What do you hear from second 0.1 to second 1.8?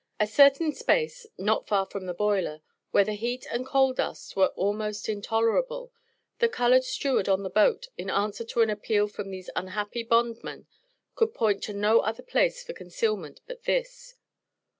A certain space, not